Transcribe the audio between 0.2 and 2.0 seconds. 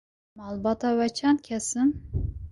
Malbata we çend kes in?